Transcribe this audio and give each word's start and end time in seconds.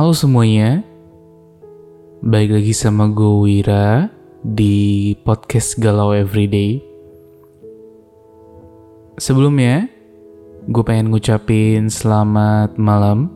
Halo 0.00 0.16
semuanya, 0.16 0.80
baik 2.24 2.56
lagi 2.56 2.72
sama 2.72 3.12
gue 3.12 3.36
Wira 3.44 4.08
di 4.40 5.12
podcast 5.28 5.76
Galau 5.76 6.16
Everyday. 6.16 6.80
Sebelumnya, 9.20 9.92
gue 10.72 10.80
pengen 10.88 11.12
ngucapin 11.12 11.92
selamat 11.92 12.80
malam, 12.80 13.28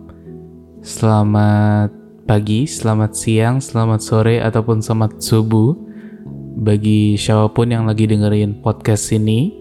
selamat 0.81 1.93
pagi, 2.25 2.65
selamat 2.65 3.13
siang, 3.13 3.61
selamat 3.61 4.01
sore, 4.01 4.41
ataupun 4.41 4.81
selamat 4.81 5.21
subuh 5.21 5.77
bagi 6.65 7.21
siapa 7.21 7.53
pun 7.53 7.77
yang 7.77 7.85
lagi 7.85 8.09
dengerin 8.09 8.65
podcast 8.65 9.13
ini. 9.13 9.53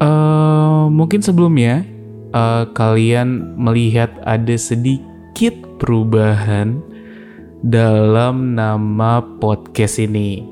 Uh, 0.00 0.88
mungkin 0.88 1.20
sebelumnya 1.20 1.84
uh, 2.32 2.64
kalian 2.72 3.60
melihat 3.60 4.08
ada 4.24 4.56
sedikit 4.56 5.65
perubahan 5.76 6.80
dalam 7.60 8.56
nama 8.56 9.20
podcast 9.20 10.00
ini. 10.00 10.44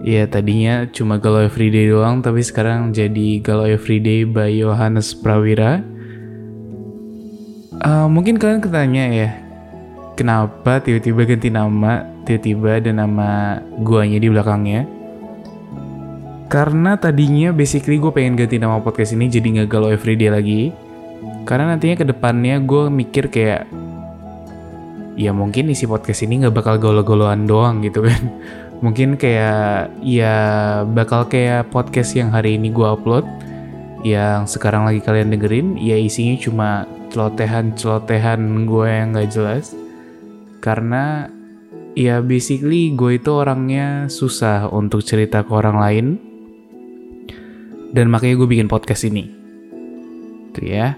Ya 0.00 0.24
tadinya 0.24 0.88
cuma 0.88 1.20
Galau 1.20 1.44
Everyday 1.44 1.92
doang, 1.92 2.24
tapi 2.24 2.40
sekarang 2.40 2.96
jadi 2.96 3.44
Galau 3.44 3.68
Everyday 3.68 4.24
by 4.24 4.48
Yohanes 4.48 5.12
Prawira. 5.12 5.84
Uh, 7.80 8.08
mungkin 8.08 8.40
kalian 8.40 8.64
ketanya 8.64 9.04
ya, 9.12 9.30
kenapa 10.16 10.80
tiba-tiba 10.80 11.28
ganti 11.28 11.52
nama, 11.52 12.04
tiba-tiba 12.24 12.80
ada 12.80 12.92
nama 12.96 13.60
guanya 13.84 14.16
di 14.16 14.28
belakangnya? 14.32 14.88
Karena 16.48 16.96
tadinya 16.96 17.52
basically 17.52 18.00
gue 18.00 18.10
pengen 18.10 18.40
ganti 18.40 18.56
nama 18.56 18.80
podcast 18.80 19.14
ini 19.14 19.28
jadi 19.28 19.46
nggak 19.60 19.68
galau 19.68 19.92
everyday 19.92 20.32
lagi. 20.32 20.72
Karena 21.44 21.76
nantinya 21.76 22.00
ke 22.00 22.08
depannya 22.08 22.56
gue 22.64 22.88
mikir 22.88 23.28
kayak 23.28 23.68
ya 25.18 25.30
mungkin 25.34 25.70
isi 25.70 25.86
podcast 25.86 26.26
ini 26.26 26.46
nggak 26.46 26.54
bakal 26.54 26.74
galau-galauan 26.78 27.46
doang 27.46 27.82
gitu 27.82 28.04
kan. 28.08 28.22
mungkin 28.80 29.20
kayak 29.20 29.92
ya 30.00 30.36
bakal 30.88 31.28
kayak 31.28 31.68
podcast 31.68 32.16
yang 32.16 32.32
hari 32.32 32.56
ini 32.56 32.72
gue 32.72 32.86
upload 32.88 33.28
yang 34.00 34.48
sekarang 34.48 34.88
lagi 34.88 35.04
kalian 35.04 35.36
dengerin 35.36 35.76
ya 35.76 36.00
isinya 36.00 36.36
cuma 36.40 36.70
celotehan-celotehan 37.10 38.64
gue 38.64 38.86
yang 38.88 39.12
nggak 39.12 39.30
jelas. 39.34 39.74
Karena 40.62 41.26
ya 41.98 42.22
basically 42.22 42.94
gue 42.94 43.18
itu 43.18 43.30
orangnya 43.34 44.06
susah 44.06 44.70
untuk 44.70 45.02
cerita 45.04 45.42
ke 45.42 45.52
orang 45.52 45.76
lain. 45.76 46.06
Dan 47.90 48.06
makanya 48.08 48.38
gue 48.38 48.48
bikin 48.48 48.70
podcast 48.70 49.02
ini. 49.04 49.26
Tuh 50.54 50.64
ya 50.64 50.94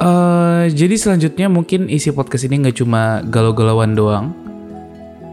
uh, 0.00 0.64
jadi 0.70 0.94
selanjutnya 0.94 1.46
mungkin 1.50 1.90
isi 1.90 2.14
podcast 2.14 2.46
ini 2.46 2.66
nggak 2.66 2.78
cuma 2.82 3.22
galau-galauan 3.26 3.94
doang 3.98 4.34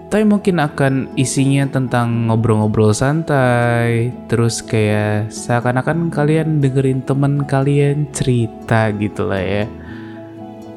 tapi 0.06 0.22
mungkin 0.22 0.62
akan 0.62 1.18
isinya 1.18 1.66
tentang 1.66 2.30
ngobrol-ngobrol 2.30 2.94
santai 2.94 4.14
terus 4.30 4.62
kayak 4.62 5.34
seakan-akan 5.34 6.14
kalian 6.14 6.62
dengerin 6.62 7.02
temen 7.02 7.42
kalian 7.44 8.08
cerita 8.14 8.94
gitu 8.96 9.28
lah 9.28 9.44
ya. 9.44 9.66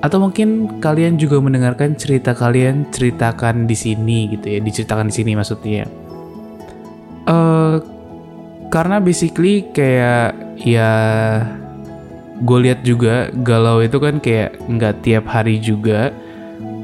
Atau 0.03 0.19
mungkin 0.25 0.81
kalian 0.83 1.23
juga 1.23 1.39
mendengarkan 1.39 1.95
cerita 1.95 2.33
kalian 2.33 2.89
ceritakan 2.91 3.71
di 3.71 3.77
sini 3.77 4.33
gitu 4.33 4.59
ya 4.59 4.59
diceritakan 4.59 5.07
di 5.07 5.15
sini 5.15 5.33
maksudnya. 5.37 5.85
Uh, 7.29 7.79
karena 8.75 8.97
basically 8.99 9.69
kayak 9.77 10.35
ya 10.59 10.91
gue 12.43 12.59
lihat 12.71 12.87
juga 12.87 13.31
galau 13.43 13.83
itu 13.83 13.99
kan 13.99 14.23
kayak 14.23 14.59
nggak 14.71 14.95
tiap 15.03 15.25
hari 15.27 15.59
juga 15.59 16.15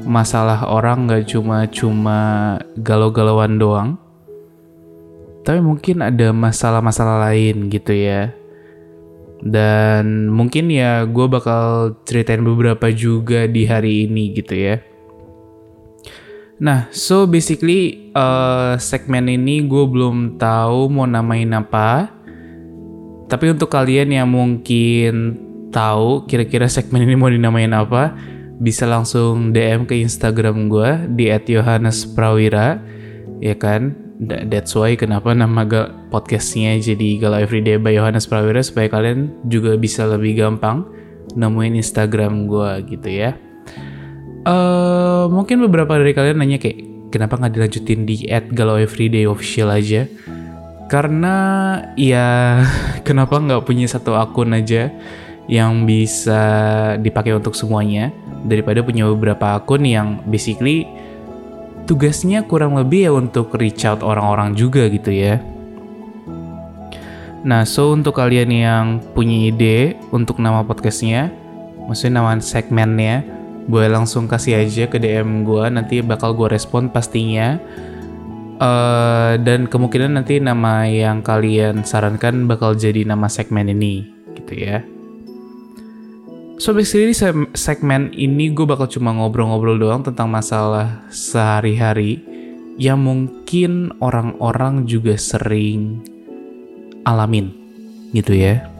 masalah 0.05 0.69
orang 0.69 1.09
nggak 1.09 1.25
cuma 1.25 1.65
cuma 1.67 2.19
galau-galauan 2.77 3.57
doang. 3.57 3.89
Tapi 5.45 5.61
mungkin 5.61 6.01
ada 6.01 6.33
masalah-masalah 6.33 7.29
lain 7.29 7.69
gitu 7.69 7.93
ya. 7.93 8.33
Dan 9.45 10.33
mungkin 10.33 10.73
ya 10.73 11.05
gue 11.05 11.25
bakal 11.29 11.93
ceritain 12.01 12.41
beberapa 12.41 12.89
juga 12.89 13.45
di 13.45 13.65
hari 13.69 14.09
ini 14.09 14.33
gitu 14.33 14.53
ya. 14.57 14.81
Nah, 16.55 16.87
so 16.89 17.27
basically 17.27 18.09
uh, 18.15 18.79
segmen 18.79 19.27
ini 19.27 19.67
gue 19.67 19.85
belum 19.85 20.39
tahu 20.39 20.87
mau 20.89 21.05
namain 21.05 21.51
apa. 21.51 22.09
Tapi 23.29 23.53
untuk 23.53 23.69
kalian 23.69 24.15
yang 24.17 24.29
mungkin 24.29 25.44
tahu 25.75 26.23
kira-kira 26.23 26.71
segmen 26.71 27.03
ini 27.03 27.19
mau 27.19 27.27
dinamain 27.27 27.75
apa, 27.75 28.15
bisa 28.63 28.87
langsung 28.87 29.51
DM 29.51 29.83
ke 29.83 29.99
Instagram 29.99 30.71
gue 30.71 31.11
di 31.11 31.27
@yohanesprawira, 31.27 32.79
ya 33.43 33.55
kan? 33.59 33.99
That's 34.23 34.71
why 34.71 34.95
kenapa 34.95 35.35
nama 35.35 35.67
podcastnya 36.07 36.79
jadi 36.79 37.19
Galau 37.19 37.43
Everyday 37.43 37.75
by 37.75 37.99
Yohanes 37.99 38.31
Prawira 38.31 38.63
supaya 38.63 38.87
kalian 38.87 39.43
juga 39.51 39.75
bisa 39.75 40.07
lebih 40.07 40.39
gampang 40.39 40.87
nemuin 41.35 41.83
Instagram 41.83 42.47
gue 42.47 42.95
gitu 42.95 43.11
ya. 43.11 43.35
Uh, 44.47 45.27
mungkin 45.27 45.59
beberapa 45.67 45.99
dari 45.99 46.15
kalian 46.15 46.39
nanya 46.39 46.63
kayak 46.63 47.11
kenapa 47.11 47.35
nggak 47.35 47.53
dilanjutin 47.59 48.07
di 48.07 48.23
galau 48.55 48.79
everyday 48.79 49.27
official 49.27 49.67
aja? 49.67 50.07
Karena 50.87 51.35
ya 51.99 52.61
kenapa 53.07 53.35
nggak 53.35 53.67
punya 53.67 53.91
satu 53.91 54.15
akun 54.15 54.55
aja 54.55 54.95
yang 55.45 55.85
bisa 55.85 56.41
dipakai 56.97 57.37
untuk 57.37 57.53
semuanya 57.53 58.09
daripada 58.45 58.81
punya 58.81 59.05
beberapa 59.09 59.57
akun 59.57 59.85
yang 59.85 60.21
basically 60.25 60.89
tugasnya 61.85 62.41
kurang 62.45 62.77
lebih 62.77 63.09
ya 63.09 63.11
untuk 63.13 63.53
reach 63.57 63.85
out 63.85 64.01
orang-orang 64.01 64.57
juga 64.57 64.89
gitu 64.89 65.13
ya. 65.13 65.37
Nah, 67.45 67.61
so 67.61 67.93
untuk 67.93 68.17
kalian 68.17 68.49
yang 68.49 68.85
punya 69.13 69.53
ide 69.53 70.01
untuk 70.09 70.41
nama 70.41 70.65
podcastnya, 70.65 71.29
maksudnya 71.85 72.17
nama 72.17 72.41
segmennya, 72.41 73.21
gue 73.69 73.85
langsung 73.85 74.25
kasih 74.25 74.65
aja 74.65 74.89
ke 74.89 74.97
DM 74.97 75.45
gue 75.45 75.65
nanti 75.69 76.01
bakal 76.01 76.37
gue 76.37 76.49
respon 76.49 76.89
pastinya 76.89 77.57
uh, 78.61 79.33
dan 79.41 79.65
kemungkinan 79.65 80.21
nanti 80.21 80.37
nama 80.37 80.85
yang 80.85 81.25
kalian 81.25 81.81
sarankan 81.81 82.45
bakal 82.45 82.77
jadi 82.77 83.09
nama 83.09 83.25
segmen 83.25 83.73
ini 83.73 84.13
gitu 84.37 84.53
ya 84.53 84.85
so 86.55 86.71
basically 86.71 87.15
segmen 87.55 88.11
ini 88.15 88.51
gue 88.51 88.65
bakal 88.67 88.87
cuma 88.87 89.11
ngobrol-ngobrol 89.15 89.79
doang 89.79 90.01
tentang 90.03 90.31
masalah 90.31 91.03
sehari-hari 91.11 92.23
yang 92.75 92.99
mungkin 92.99 93.95
orang-orang 94.03 94.83
juga 94.83 95.15
sering 95.15 96.03
alamin 97.07 97.51
gitu 98.11 98.35
ya 98.35 98.75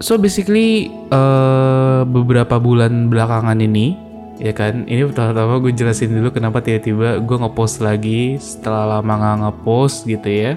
So 0.00 0.16
basically 0.16 0.88
uh, 1.12 2.08
beberapa 2.08 2.56
bulan 2.56 3.12
belakangan 3.12 3.60
ini 3.60 3.92
ya 4.40 4.56
kan 4.56 4.88
ini 4.88 5.04
pertama-tama 5.04 5.60
gue 5.60 5.76
jelasin 5.76 6.16
dulu 6.16 6.32
kenapa 6.32 6.64
tiba-tiba 6.64 7.20
gue 7.20 7.36
ngepost 7.36 7.84
lagi 7.84 8.40
setelah 8.40 8.96
lama 8.96 9.12
nggak 9.20 9.36
ngepost 9.44 10.08
gitu 10.08 10.28
ya. 10.32 10.52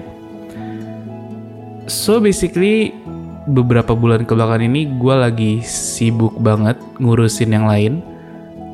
So 1.84 2.24
basically 2.24 2.96
beberapa 3.44 3.92
bulan 3.92 4.24
kebelakangan 4.24 4.64
ini 4.64 4.88
gue 4.96 5.14
lagi 5.14 5.52
sibuk 5.64 6.32
banget 6.40 6.80
ngurusin 6.96 7.52
yang 7.52 7.68
lain 7.68 8.00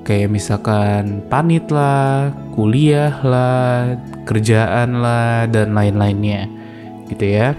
kayak 0.05 0.33
misalkan 0.33 1.23
panit 1.29 1.69
lah, 1.71 2.33
kuliah 2.57 3.15
lah, 3.23 3.95
kerjaan 4.25 4.99
lah 4.99 5.47
dan 5.47 5.77
lain-lainnya 5.77 6.49
gitu 7.07 7.27
ya. 7.27 7.55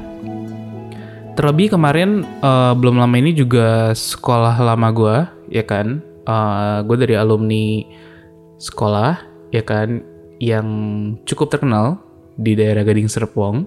Terlebih 1.40 1.80
kemarin 1.80 2.28
uh, 2.44 2.76
belum 2.76 3.00
lama 3.00 3.16
ini 3.16 3.32
juga 3.32 3.96
sekolah 3.96 4.60
lama 4.60 4.88
gue, 4.92 5.18
ya 5.48 5.64
kan? 5.64 6.04
Uh, 6.28 6.36
eh, 6.36 6.80
gue 6.86 6.98
dari 7.08 7.16
alumni 7.16 7.88
sekolah, 8.60 9.16
ya 9.56 9.64
kan, 9.64 10.04
yang 10.44 10.68
cukup 11.24 11.56
terkenal 11.56 11.98
di 12.36 12.54
daerah 12.54 12.84
Gading 12.84 13.08
Serpong, 13.08 13.64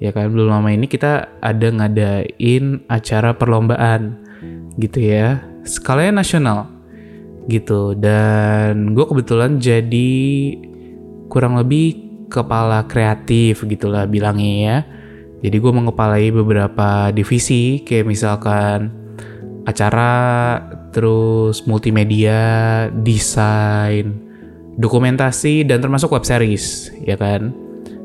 ya 0.00 0.10
kan? 0.10 0.32
Belum 0.32 0.50
lama 0.50 0.72
ini 0.72 0.88
kita 0.88 1.38
ada 1.38 1.68
ngadain 1.70 2.82
acara 2.88 3.36
perlombaan, 3.36 4.16
gitu 4.80 4.98
ya, 5.04 5.44
skalanya 5.62 6.24
nasional, 6.24 6.66
gitu. 7.46 7.94
Dan 7.94 8.96
gue 8.96 9.04
kebetulan 9.06 9.60
jadi 9.60 10.10
kurang 11.30 11.60
lebih 11.60 12.10
kepala 12.26 12.86
kreatif 12.86 13.66
gitulah 13.66 14.06
bilangnya 14.06 14.54
ya 14.54 14.78
jadi 15.40 15.56
gue 15.56 15.72
mengepalai 15.72 16.28
beberapa 16.28 17.08
divisi 17.16 17.80
kayak 17.80 18.04
misalkan 18.04 18.92
acara, 19.64 20.12
terus 20.92 21.64
multimedia, 21.64 22.88
desain, 22.92 24.20
dokumentasi 24.76 25.64
dan 25.64 25.80
termasuk 25.80 26.12
web 26.12 26.24
series, 26.24 26.92
ya 27.04 27.16
kan? 27.16 27.56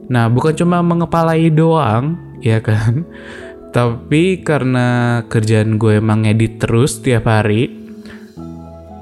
Nah, 0.06 0.30
bukan 0.30 0.54
cuma 0.54 0.86
mengepalai 0.86 1.50
doang, 1.50 2.18
ya 2.42 2.62
kan? 2.62 3.06
Tapi 3.76 4.40
karena 4.46 5.20
kerjaan 5.28 5.76
gue 5.76 6.00
emang 6.00 6.24
edit 6.24 6.64
terus 6.64 7.04
tiap 7.04 7.28
hari, 7.28 7.68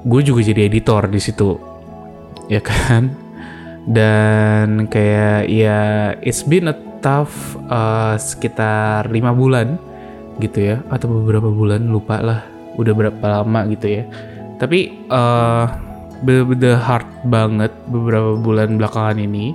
gue 0.04 0.20
juga 0.20 0.42
jadi 0.42 0.66
editor 0.66 1.06
di 1.08 1.20
situ 1.22 1.74
ya 2.48 2.60
kan? 2.60 3.12
Dan 3.84 4.88
kayak 4.88 5.48
ya 5.52 6.12
it's 6.24 6.44
been 6.44 6.72
a 6.72 6.76
tough 7.04 7.56
uh, 7.68 8.16
sekitar 8.16 9.12
lima 9.12 9.36
bulan 9.36 9.76
gitu 10.40 10.72
ya 10.72 10.76
atau 10.88 11.20
beberapa 11.20 11.52
bulan 11.52 11.86
lupa 11.92 12.18
lah 12.18 12.40
udah 12.80 12.92
berapa 12.96 13.24
lama 13.24 13.60
gitu 13.68 14.00
ya. 14.00 14.04
Tapi 14.56 15.08
uh, 15.12 15.68
bener-bener 16.24 16.80
hard 16.80 17.08
banget 17.28 17.72
beberapa 17.92 18.40
bulan 18.40 18.80
belakangan 18.80 19.20
ini 19.20 19.52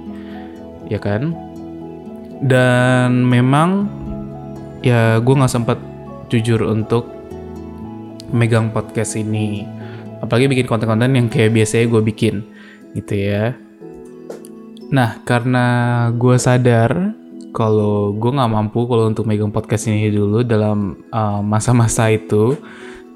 ya 0.89 0.99
kan? 0.99 1.31
Dan 2.43 3.23
memang 3.23 3.87
ya 4.81 5.21
gue 5.21 5.35
nggak 5.37 5.53
sempat 5.53 5.79
jujur 6.27 6.65
untuk 6.65 7.07
megang 8.33 8.73
podcast 8.73 9.17
ini. 9.17 9.65
Apalagi 10.19 10.51
bikin 10.51 10.67
konten-konten 10.67 11.15
yang 11.15 11.27
kayak 11.31 11.55
biasanya 11.55 11.85
gue 11.87 12.01
bikin 12.03 12.35
gitu 12.97 13.13
ya. 13.15 13.55
Nah 14.89 15.21
karena 15.23 15.65
gue 16.17 16.35
sadar 16.35 17.13
kalau 17.53 18.13
gue 18.13 18.31
nggak 18.33 18.51
mampu 18.51 18.85
kalau 18.85 19.09
untuk 19.09 19.25
megang 19.25 19.53
podcast 19.53 19.89
ini 19.89 20.09
dulu 20.13 20.45
dalam 20.45 21.01
uh, 21.09 21.41
masa-masa 21.41 22.09
uh, 22.09 22.13
itu 22.13 22.57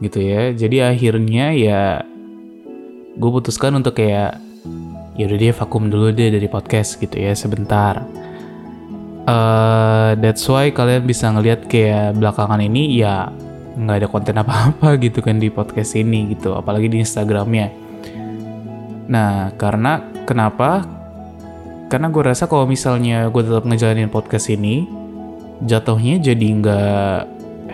gitu 0.01 0.19
ya. 0.19 0.51
Jadi 0.53 0.77
akhirnya 0.81 1.53
ya 1.53 1.83
gue 3.13 3.29
putuskan 3.29 3.77
untuk 3.77 3.97
kayak 3.97 4.42
ya 5.13 5.29
udah 5.29 5.39
dia 5.39 5.53
vakum 5.53 5.89
dulu 5.93 6.09
deh 6.09 6.33
dari 6.33 6.49
podcast 6.49 6.97
gitu 6.97 7.21
ya 7.21 7.37
sebentar. 7.37 8.01
Uh, 9.23 10.19
that's 10.19 10.43
why 10.51 10.67
kalian 10.73 11.07
bisa 11.07 11.31
ngelihat 11.31 11.69
kayak 11.71 12.17
belakangan 12.19 12.59
ini 12.59 12.99
ya 12.99 13.31
nggak 13.73 14.03
ada 14.03 14.07
konten 14.11 14.35
apa-apa 14.35 14.97
gitu 15.05 15.23
kan 15.23 15.39
di 15.39 15.47
podcast 15.47 15.95
ini 15.95 16.33
gitu 16.33 16.57
apalagi 16.57 16.89
di 16.89 17.01
Instagramnya. 17.01 17.71
Nah 19.07 19.53
karena 19.55 20.01
kenapa? 20.25 20.83
Karena 21.87 22.09
gue 22.09 22.23
rasa 22.25 22.49
kalau 22.49 22.65
misalnya 22.65 23.29
gue 23.29 23.43
tetap 23.45 23.69
ngejalanin 23.69 24.09
podcast 24.09 24.49
ini 24.49 24.89
jatuhnya 25.61 26.17
jadi 26.17 26.47
nggak 26.57 27.17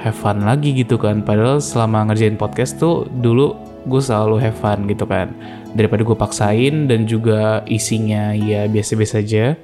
have 0.06 0.20
fun 0.20 0.44
lagi 0.44 0.76
gitu 0.76 1.00
kan. 1.00 1.24
Padahal 1.24 1.64
selama 1.64 2.12
ngerjain 2.12 2.36
podcast 2.36 2.76
tuh 2.78 3.08
dulu 3.08 3.56
gue 3.88 4.02
selalu 4.04 4.44
have 4.44 4.60
fun 4.60 4.86
gitu 4.92 5.08
kan 5.08 5.32
daripada 5.74 6.02
gue 6.02 6.18
paksain 6.18 6.90
dan 6.90 7.06
juga 7.06 7.62
isinya 7.70 8.34
ya 8.34 8.66
biasa-biasa 8.66 9.22
aja. 9.22 9.58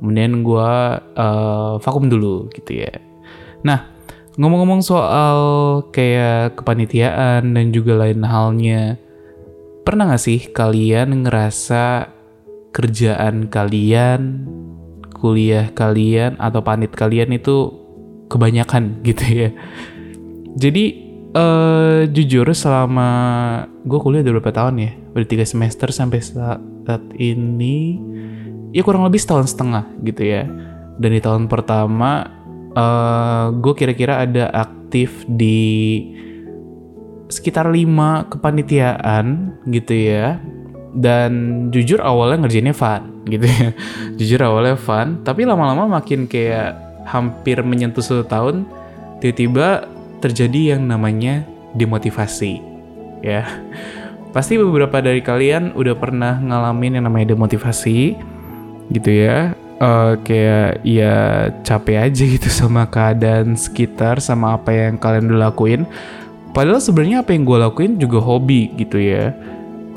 Kemudian 0.00 0.44
gue 0.44 0.70
uh, 1.16 1.80
vakum 1.80 2.10
dulu 2.12 2.52
gitu 2.52 2.84
ya. 2.84 2.92
Nah 3.64 3.88
ngomong-ngomong 4.34 4.82
soal 4.82 5.38
kayak 5.94 6.58
kepanitiaan 6.60 7.54
dan 7.54 7.66
juga 7.70 7.94
lain 8.02 8.26
halnya 8.26 8.98
pernah 9.86 10.10
gak 10.10 10.22
sih 10.24 10.40
kalian 10.50 11.22
ngerasa 11.22 12.10
kerjaan 12.74 13.46
kalian 13.46 14.48
kuliah 15.14 15.70
kalian 15.72 16.34
atau 16.36 16.60
panit 16.60 16.92
kalian 16.92 17.32
itu 17.32 17.72
kebanyakan 18.28 19.00
gitu 19.06 19.24
ya? 19.24 19.50
Jadi 20.58 20.84
Uh, 21.34 22.06
jujur 22.14 22.46
selama 22.54 23.10
gue 23.82 23.98
kuliah 23.98 24.22
udah 24.22 24.38
berapa 24.38 24.54
tahun 24.54 24.74
ya? 24.78 24.90
Udah 25.18 25.26
tiga 25.26 25.42
semester 25.42 25.90
sampai 25.90 26.22
saat, 26.22 27.02
ini 27.18 27.98
ya 28.70 28.86
kurang 28.86 29.02
lebih 29.02 29.18
setahun 29.18 29.50
setengah 29.50 29.82
gitu 30.06 30.22
ya. 30.22 30.46
Dan 30.94 31.10
di 31.10 31.18
tahun 31.18 31.50
pertama 31.50 32.30
uh, 32.78 32.78
eh, 32.78 33.44
gue 33.58 33.74
kira-kira 33.74 34.22
ada 34.22 34.46
aktif 34.54 35.26
di 35.26 36.06
sekitar 37.26 37.66
lima 37.66 38.30
kepanitiaan 38.30 39.58
gitu 39.66 39.90
ya. 39.90 40.38
Dan 40.94 41.66
jujur 41.74 41.98
awalnya 41.98 42.46
ngerjainnya 42.46 42.78
fun 42.78 43.26
gitu 43.26 43.42
ya. 43.42 43.74
Jujur 44.22 44.38
awalnya 44.46 44.78
fun 44.78 45.26
tapi 45.26 45.42
lama-lama 45.42 45.98
makin 45.98 46.30
kayak 46.30 46.78
hampir 47.10 47.58
menyentuh 47.66 48.06
satu 48.06 48.22
tahun 48.22 48.62
tiba-tiba 49.18 49.93
terjadi 50.24 50.76
yang 50.76 50.88
namanya 50.88 51.44
demotivasi 51.76 52.64
ya. 53.20 53.44
Pasti 54.32 54.56
beberapa 54.56 54.98
dari 55.04 55.20
kalian 55.20 55.76
udah 55.76 55.94
pernah 55.94 56.40
ngalamin 56.40 56.98
yang 56.98 57.04
namanya 57.06 57.36
demotivasi 57.36 58.16
gitu 58.88 59.10
ya. 59.12 59.52
Uh, 59.74 60.16
kayak 60.22 60.86
ya 60.86 61.50
capek 61.66 62.08
aja 62.08 62.24
gitu 62.24 62.48
sama 62.48 62.88
keadaan 62.88 63.58
sekitar 63.58 64.22
sama 64.22 64.56
apa 64.56 64.72
yang 64.72 64.96
kalian 64.96 65.28
udah 65.28 65.52
lakuin. 65.52 65.84
Padahal 66.56 66.80
sebenarnya 66.80 67.26
apa 67.26 67.34
yang 67.34 67.44
gue 67.44 67.58
lakuin 67.60 67.92
juga 68.00 68.22
hobi 68.22 68.72
gitu 68.80 68.96
ya. 68.96 69.34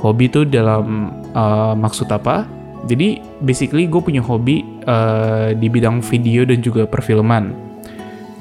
Hobi 0.02 0.30
tuh 0.30 0.46
dalam 0.46 1.14
uh, 1.34 1.74
maksud 1.78 2.10
apa? 2.12 2.46
Jadi 2.86 3.22
basically 3.42 3.90
gue 3.90 4.02
punya 4.02 4.22
hobi 4.22 4.66
uh, 4.86 5.54
di 5.54 5.66
bidang 5.70 6.02
video 6.06 6.46
dan 6.46 6.62
juga 6.62 6.86
perfilman 6.86 7.54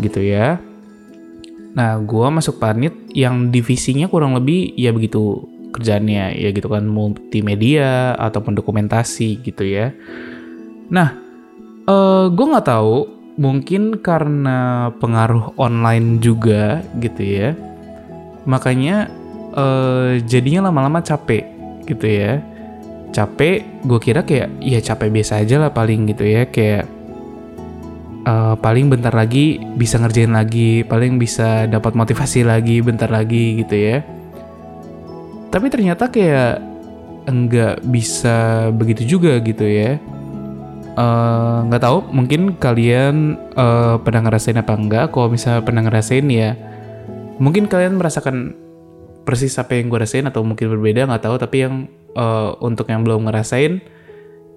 gitu 0.00 0.20
ya 0.20 0.60
Nah, 1.76 2.00
gue 2.00 2.26
masuk 2.32 2.56
panit 2.56 2.96
yang 3.12 3.52
divisinya 3.52 4.08
kurang 4.08 4.32
lebih 4.32 4.72
ya 4.80 4.96
begitu 4.96 5.44
kerjaannya 5.76 6.40
ya 6.40 6.48
gitu 6.56 6.72
kan 6.72 6.88
multimedia 6.88 8.16
ataupun 8.16 8.56
dokumentasi 8.56 9.44
gitu 9.44 9.60
ya. 9.68 9.92
Nah, 10.88 11.12
uh, 11.84 11.92
eh, 11.92 12.24
gue 12.32 12.46
nggak 12.48 12.68
tahu 12.72 12.96
mungkin 13.36 14.00
karena 14.00 14.88
pengaruh 14.96 15.52
online 15.60 16.16
juga 16.24 16.80
gitu 16.96 17.20
ya. 17.20 17.52
Makanya 18.48 19.12
uh, 19.52 20.16
jadinya 20.24 20.72
lama-lama 20.72 21.04
capek 21.04 21.44
gitu 21.84 22.08
ya. 22.08 22.40
Capek, 23.12 23.84
gue 23.84 24.00
kira 24.00 24.24
kayak 24.24 24.48
ya 24.64 24.80
capek 24.80 25.12
biasa 25.12 25.44
aja 25.44 25.60
lah 25.60 25.70
paling 25.76 26.08
gitu 26.08 26.24
ya 26.24 26.48
kayak 26.48 26.95
uh, 28.26 28.54
paling 28.58 28.90
bentar 28.90 29.14
lagi 29.14 29.62
bisa 29.78 29.96
ngerjain 30.02 30.34
lagi, 30.34 30.82
paling 30.82 31.16
bisa 31.16 31.70
dapat 31.70 31.94
motivasi 31.94 32.42
lagi 32.42 32.82
bentar 32.82 33.08
lagi 33.08 33.62
gitu 33.62 33.74
ya. 33.78 34.02
Tapi 35.54 35.66
ternyata 35.70 36.10
kayak 36.10 36.60
enggak 37.30 37.80
bisa 37.86 38.68
begitu 38.74 39.16
juga 39.16 39.38
gitu 39.40 39.64
ya. 39.64 39.96
Eh, 40.96 41.58
nggak 41.68 41.82
uh, 41.82 41.84
tahu, 41.84 41.98
mungkin 42.08 42.56
kalian 42.56 43.36
uh, 43.52 44.00
pernah 44.00 44.24
ngerasain 44.24 44.56
apa 44.56 44.72
enggak? 44.72 45.12
Kalau 45.12 45.28
misalnya 45.28 45.60
pernah 45.60 45.84
ngerasain 45.84 46.24
ya, 46.32 46.56
mungkin 47.36 47.68
kalian 47.68 48.00
merasakan 48.00 48.56
persis 49.28 49.60
apa 49.60 49.76
yang 49.76 49.92
gue 49.92 50.00
rasain 50.00 50.24
atau 50.24 50.40
mungkin 50.40 50.72
berbeda 50.72 51.04
nggak 51.04 51.28
tahu. 51.28 51.36
Tapi 51.36 51.56
yang 51.68 51.74
uh, 52.16 52.56
untuk 52.64 52.88
yang 52.88 53.04
belum 53.04 53.28
ngerasain, 53.28 53.84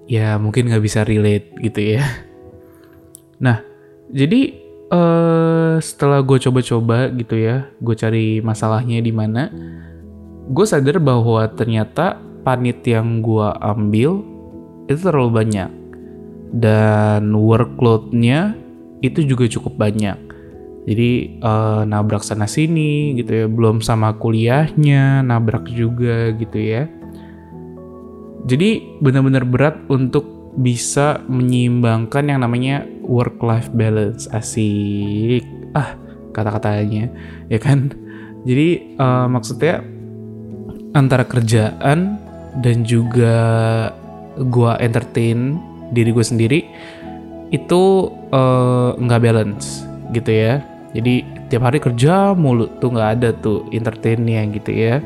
ya 0.08 0.40
mungkin 0.40 0.72
nggak 0.72 0.80
bisa 0.80 1.04
relate 1.04 1.52
gitu 1.60 2.00
ya. 2.00 2.08
Nah, 3.40 3.64
jadi 4.12 4.52
uh, 4.92 5.80
setelah 5.80 6.20
gue 6.20 6.36
coba-coba 6.36 7.08
gitu 7.16 7.40
ya, 7.40 7.66
gue 7.80 7.94
cari 7.96 8.44
masalahnya 8.44 9.00
di 9.00 9.12
mana, 9.12 9.48
gue 10.50 10.66
sadar 10.68 11.00
bahwa 11.00 11.48
ternyata 11.56 12.20
panit 12.44 12.84
yang 12.84 13.24
gue 13.24 13.48
ambil 13.60 14.20
itu 14.88 15.00
terlalu 15.00 15.44
banyak 15.44 15.70
dan 16.50 17.30
workloadnya 17.32 18.58
itu 19.00 19.24
juga 19.24 19.48
cukup 19.48 19.78
banyak. 19.78 20.18
Jadi 20.88 21.38
uh, 21.44 21.84
nabrak 21.84 22.24
sana 22.24 22.48
sini 22.48 23.14
gitu 23.14 23.44
ya, 23.44 23.46
belum 23.46 23.84
sama 23.84 24.16
kuliahnya 24.16 25.22
nabrak 25.22 25.68
juga 25.70 26.32
gitu 26.34 26.56
ya. 26.56 26.88
Jadi 28.48 28.98
benar-benar 29.04 29.44
berat 29.44 29.76
untuk 29.92 30.39
bisa 30.58 31.22
menyeimbangkan 31.30 32.26
yang 32.26 32.40
namanya 32.42 32.82
work 33.06 33.38
life 33.42 33.70
balance. 33.70 34.26
Asik. 34.30 35.46
Ah 35.76 35.94
kata-katanya. 36.34 37.10
Ya 37.46 37.58
kan? 37.62 37.94
Jadi 38.46 38.96
uh, 38.96 39.28
maksudnya 39.28 39.84
antara 40.96 41.22
kerjaan 41.22 42.18
dan 42.58 42.82
juga 42.82 43.36
gua 44.50 44.74
entertain 44.80 45.60
diri 45.90 46.10
gue 46.14 46.22
sendiri 46.22 46.60
itu 47.50 48.10
uh, 48.30 48.94
nggak 48.98 49.22
balance 49.22 49.86
gitu 50.14 50.30
ya. 50.30 50.62
Jadi 50.90 51.22
tiap 51.50 51.66
hari 51.66 51.78
kerja 51.78 52.34
mulu 52.34 52.66
tuh 52.82 52.90
nggak 52.90 53.10
ada 53.20 53.30
tuh 53.38 53.66
entertainnya 53.70 54.42
gitu 54.50 54.70
ya. 54.70 54.98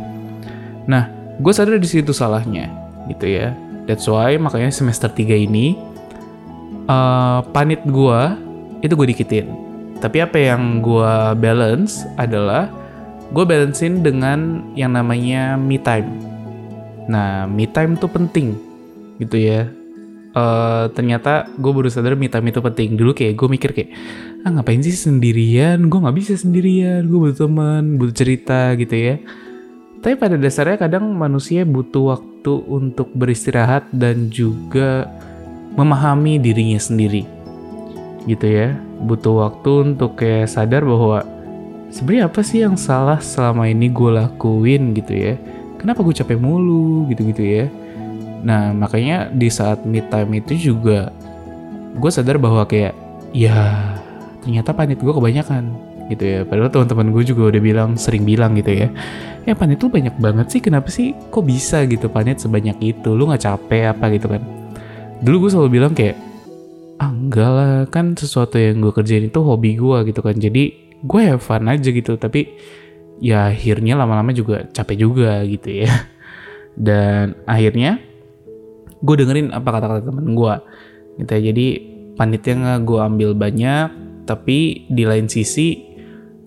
Nah 0.88 1.08
gue 1.40 1.52
sadar 1.52 1.80
di 1.82 1.88
situ 1.88 2.14
salahnya 2.14 2.70
gitu 3.10 3.26
ya 3.26 3.52
That's 3.84 4.08
why 4.08 4.40
makanya 4.40 4.72
semester 4.72 5.12
3 5.12 5.44
ini 5.44 5.76
uh, 6.88 7.44
panit 7.52 7.84
gue 7.84 8.20
itu 8.80 8.92
gue 8.92 9.08
dikitin. 9.12 9.46
Tapi 10.00 10.20
apa 10.20 10.36
yang 10.36 10.84
gue 10.84 11.12
balance 11.40 12.04
adalah 12.20 12.68
gue 13.32 13.44
balancein 13.44 14.04
dengan 14.04 14.60
yang 14.76 14.92
namanya 14.92 15.56
me 15.56 15.80
time. 15.80 16.08
Nah, 17.08 17.48
me 17.48 17.64
time 17.68 17.96
tuh 17.96 18.08
penting 18.12 18.56
gitu 19.20 19.36
ya. 19.40 19.68
Uh, 20.34 20.90
ternyata 20.98 21.46
gue 21.56 21.70
baru 21.70 21.86
sadar 21.88 22.18
me 22.18 22.28
time 22.28 22.50
itu 22.52 22.60
penting. 22.60 22.98
Dulu 22.98 23.14
kayak 23.16 23.38
gue 23.38 23.48
mikir 23.48 23.70
kayak, 23.72 23.90
ah 24.44 24.50
ngapain 24.52 24.82
sih 24.82 24.92
sendirian? 24.92 25.88
Gue 25.88 25.98
nggak 26.04 26.16
bisa 26.18 26.34
sendirian. 26.36 27.06
Gue 27.06 27.30
butuh 27.30 27.48
teman, 27.48 27.96
butuh 27.96 28.16
cerita 28.16 28.74
gitu 28.76 28.92
ya. 28.92 29.14
Tapi 30.04 30.20
pada 30.20 30.36
dasarnya 30.36 30.76
kadang 30.76 31.16
manusia 31.16 31.64
butuh 31.64 32.12
waktu 32.12 32.52
untuk 32.68 33.08
beristirahat 33.16 33.88
dan 33.88 34.28
juga 34.28 35.08
memahami 35.80 36.36
dirinya 36.36 36.76
sendiri. 36.76 37.24
Gitu 38.28 38.44
ya. 38.44 38.76
Butuh 39.00 39.48
waktu 39.48 39.96
untuk 39.96 40.20
kayak 40.20 40.52
sadar 40.52 40.84
bahwa 40.84 41.24
sebenarnya 41.88 42.28
apa 42.28 42.44
sih 42.44 42.60
yang 42.60 42.76
salah 42.76 43.16
selama 43.16 43.64
ini 43.64 43.88
gue 43.88 44.12
lakuin 44.12 44.92
gitu 44.92 45.16
ya. 45.16 45.40
Kenapa 45.80 46.04
gue 46.04 46.12
capek 46.12 46.36
mulu 46.36 47.08
gitu-gitu 47.08 47.40
ya. 47.40 47.72
Nah 48.44 48.76
makanya 48.76 49.32
di 49.32 49.48
saat 49.48 49.88
mid 49.88 50.12
time 50.12 50.36
itu 50.36 50.68
juga 50.68 51.16
gue 51.96 52.10
sadar 52.12 52.36
bahwa 52.36 52.68
kayak 52.68 52.92
ya 53.32 53.96
ternyata 54.44 54.76
panit 54.76 55.00
gue 55.00 55.14
kebanyakan 55.16 55.72
gitu 56.10 56.24
ya. 56.24 56.40
Padahal 56.44 56.70
teman-teman 56.72 57.12
gue 57.14 57.22
juga 57.24 57.42
udah 57.54 57.62
bilang 57.62 57.90
sering 57.96 58.24
bilang 58.26 58.56
gitu 58.58 58.72
ya 58.84 58.88
ya 59.44 59.52
panit 59.52 59.76
tuh 59.76 59.92
banyak 59.92 60.16
banget 60.16 60.48
sih 60.48 60.60
kenapa 60.64 60.88
sih 60.88 61.12
kok 61.28 61.44
bisa 61.44 61.84
gitu 61.84 62.08
panit 62.08 62.40
sebanyak 62.40 62.76
itu? 62.80 63.12
Lu 63.12 63.28
nggak 63.28 63.44
capek 63.44 63.92
apa 63.92 64.08
gitu 64.12 64.28
kan 64.28 64.42
dulu 65.24 65.46
gue 65.46 65.50
selalu 65.56 65.70
bilang 65.80 65.92
kayak 65.96 66.20
ah 67.00 67.10
enggak 67.10 67.50
lah 67.50 67.72
kan 67.88 68.12
sesuatu 68.14 68.60
yang 68.60 68.84
gue 68.84 68.92
kerjain 68.92 69.26
itu 69.28 69.40
hobi 69.40 69.76
gue 69.80 69.98
gitu 70.12 70.20
kan. 70.20 70.36
Jadi 70.36 70.62
gue 71.04 71.20
have 71.20 71.42
fun 71.42 71.68
aja 71.68 71.88
gitu 71.88 72.16
tapi 72.16 72.56
ya 73.20 73.52
akhirnya 73.52 73.94
lama-lama 73.94 74.32
juga 74.32 74.68
capek 74.70 74.96
juga 75.08 75.40
gitu 75.44 75.84
ya. 75.84 75.90
Dan 76.86 77.38
akhirnya 77.48 78.02
gue 79.04 79.14
dengerin 79.20 79.52
apa 79.52 79.68
kata-kata 79.68 80.02
temen 80.08 80.36
gue 80.36 80.54
gitu 81.22 81.30
ya. 81.30 81.42
Jadi 81.52 81.66
panitia 82.14 82.54
nggak 82.54 82.80
gue 82.86 83.00
ambil 83.00 83.30
banyak 83.34 83.88
tapi 84.24 84.88
di 84.88 85.04
lain 85.04 85.28
sisi 85.28 85.93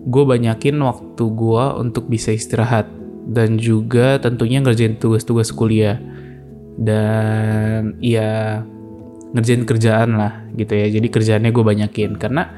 gue 0.04 0.24
banyakin 0.24 0.78
waktu 0.82 1.24
gue 1.24 1.64
untuk 1.78 2.06
bisa 2.06 2.30
istirahat. 2.34 2.90
Dan 3.28 3.60
juga 3.60 4.16
tentunya 4.22 4.62
ngerjain 4.64 4.96
tugas-tugas 4.96 5.52
kuliah. 5.52 6.00
Dan 6.78 7.98
ya 7.98 8.62
ngerjain 9.34 9.66
kerjaan 9.68 10.16
lah 10.16 10.46
gitu 10.54 10.72
ya. 10.72 10.86
Jadi 10.88 11.06
kerjaannya 11.10 11.50
gue 11.50 11.64
banyakin. 11.64 12.16
Karena 12.16 12.48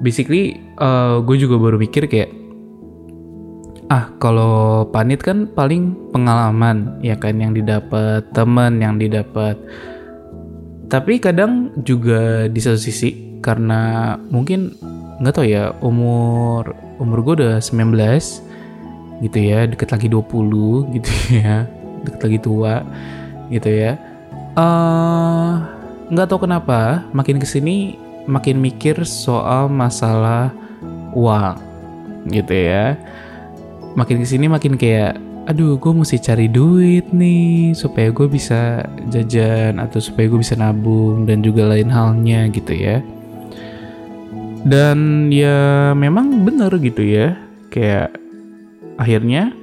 basically 0.00 0.58
uh, 0.80 1.20
gue 1.20 1.36
juga 1.36 1.60
baru 1.60 1.76
mikir 1.76 2.08
kayak 2.08 2.40
ah 3.90 4.06
kalau 4.22 4.86
panit 4.94 5.18
kan 5.18 5.50
paling 5.50 5.98
pengalaman 6.14 7.02
ya 7.02 7.18
kan 7.18 7.36
yang 7.42 7.50
didapat 7.50 8.22
temen 8.30 8.78
yang 8.78 9.02
didapat 9.02 9.58
tapi 10.86 11.18
kadang 11.18 11.74
juga 11.82 12.46
di 12.46 12.58
satu 12.62 12.78
sisi 12.78 13.42
karena 13.42 14.14
mungkin 14.30 14.78
nggak 15.20 15.34
tau 15.36 15.44
ya 15.44 15.76
umur 15.84 16.72
umur 16.96 17.18
gue 17.20 17.34
udah 17.44 17.54
19 17.60 17.92
gitu 19.20 19.38
ya 19.38 19.68
deket 19.68 19.92
lagi 19.92 20.08
20 20.08 20.96
gitu 20.96 21.10
ya 21.44 21.68
deket 22.08 22.20
lagi 22.24 22.38
tua 22.40 22.74
gitu 23.52 23.68
ya. 23.68 24.00
Uh, 24.56 25.60
nggak 26.08 26.26
tahu 26.26 26.48
kenapa 26.48 27.04
makin 27.12 27.36
ke 27.36 27.44
sini 27.44 28.00
makin 28.24 28.58
mikir 28.58 29.04
soal 29.04 29.68
masalah 29.68 30.48
uang 31.12 31.60
gitu 32.32 32.56
ya. 32.56 32.96
Makin 34.00 34.24
ke 34.24 34.26
sini 34.26 34.48
makin 34.48 34.80
kayak 34.80 35.20
aduh 35.44 35.76
gue 35.76 35.92
mesti 35.92 36.16
cari 36.16 36.46
duit 36.46 37.10
nih 37.10 37.74
supaya 37.74 38.08
gue 38.14 38.24
bisa 38.30 38.86
jajan 39.10 39.82
atau 39.82 39.98
supaya 39.98 40.30
gue 40.30 40.40
bisa 40.40 40.54
nabung 40.54 41.26
dan 41.26 41.42
juga 41.42 41.66
lain 41.66 41.90
halnya 41.90 42.46
gitu 42.54 42.70
ya 42.70 43.02
dan 44.66 45.28
ya 45.32 45.90
memang 45.96 46.44
bener 46.44 46.72
gitu 46.80 47.02
ya. 47.04 47.36
Kayak 47.70 48.16
akhirnya 48.98 49.54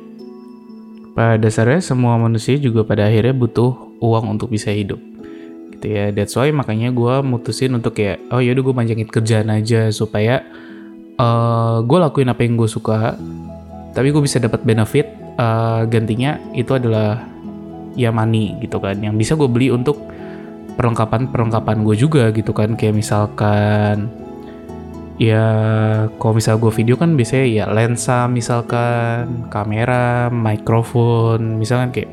pada 1.17 1.41
dasarnya 1.41 1.81
semua 1.81 2.17
manusia 2.21 2.57
juga 2.61 2.85
pada 2.85 3.09
akhirnya 3.09 3.33
butuh 3.33 3.99
uang 4.01 4.37
untuk 4.37 4.53
bisa 4.53 4.69
hidup. 4.73 5.01
Gitu 5.73 5.85
ya 5.93 6.09
that's 6.13 6.33
why 6.33 6.49
makanya 6.49 6.89
gue 6.89 7.15
mutusin 7.21 7.73
untuk 7.77 7.97
kayak 7.97 8.21
oh 8.33 8.41
yaudah 8.41 8.63
gue 8.65 8.73
panjangin 8.73 9.09
kerjaan 9.09 9.49
aja 9.53 9.93
supaya 9.93 10.41
uh, 11.17 11.25
eh, 11.25 11.77
gue 11.85 11.97
lakuin 12.01 12.33
apa 12.33 12.41
yang 12.41 12.57
gue 12.57 12.69
suka 12.69 13.13
tapi 13.93 14.13
gue 14.13 14.21
bisa 14.21 14.37
dapat 14.37 14.61
benefit 14.61 15.09
uh, 15.41 15.85
gantinya 15.89 16.37
itu 16.53 16.73
adalah 16.77 17.25
ya 17.97 18.13
money 18.13 18.53
gitu 18.61 18.77
kan. 18.77 19.01
Yang 19.01 19.15
bisa 19.25 19.31
gue 19.33 19.49
beli 19.49 19.73
untuk 19.73 19.97
perlengkapan 20.77 21.33
perlengkapan 21.33 21.81
gue 21.81 21.95
juga 21.97 22.29
gitu 22.29 22.53
kan. 22.53 22.77
Kayak 22.77 22.93
misalkan 22.93 24.26
ya 25.17 25.45
kalau 26.21 26.38
misal 26.38 26.62
gue 26.62 26.69
video 26.69 26.93
kan 26.93 27.17
biasanya 27.17 27.45
ya 27.50 27.65
lensa 27.65 28.29
misalkan 28.29 29.50
kamera 29.50 30.29
mikrofon 30.29 31.57
misalkan 31.57 31.89
kayak 31.89 32.09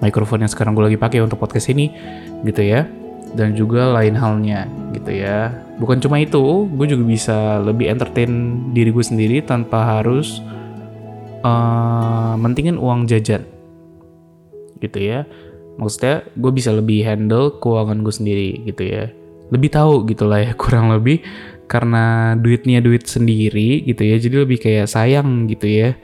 mikrofon 0.00 0.42
yang 0.42 0.50
sekarang 0.50 0.72
gue 0.74 0.84
lagi 0.90 0.98
pakai 0.98 1.22
untuk 1.22 1.38
podcast 1.38 1.70
ini 1.70 1.92
gitu 2.42 2.64
ya. 2.64 2.88
Dan 3.30 3.54
juga 3.54 3.94
lain 3.94 4.18
halnya 4.18 4.66
gitu 4.90 5.14
ya. 5.14 5.54
Bukan 5.78 6.02
cuma 6.02 6.18
itu 6.18 6.66
gue 6.66 6.86
juga 6.90 7.04
bisa 7.06 7.62
lebih 7.62 7.86
entertain 7.86 8.58
diri 8.74 8.90
gue 8.90 9.04
sendiri 9.06 9.38
tanpa 9.38 10.00
harus 10.00 10.42
uh, 11.46 12.34
mentingin 12.34 12.74
uang 12.74 13.06
jajan 13.06 13.46
gitu 14.82 14.98
ya. 14.98 15.22
Maksudnya 15.78 16.26
gue 16.34 16.50
bisa 16.50 16.74
lebih 16.74 17.06
handle 17.06 17.54
keuangan 17.62 18.02
gue 18.02 18.10
sendiri 18.10 18.48
gitu 18.66 18.82
ya 18.82 19.14
lebih 19.50 19.70
tahu 19.74 20.06
gitu 20.06 20.26
lah 20.26 20.42
ya 20.42 20.52
kurang 20.62 20.90
lebih. 20.94 21.22
Karena 21.70 22.34
duitnya 22.34 22.82
duit 22.82 23.06
sendiri 23.06 23.86
gitu 23.86 24.02
ya 24.02 24.18
jadi 24.18 24.42
lebih 24.42 24.58
kayak 24.58 24.90
sayang 24.90 25.46
gitu 25.46 25.70
ya. 25.70 25.94